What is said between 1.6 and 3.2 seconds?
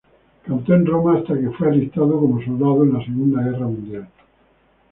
alistado como soldado en la